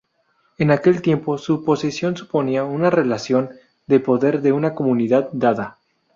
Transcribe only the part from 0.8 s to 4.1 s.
tiempo su posesión suponía una relación de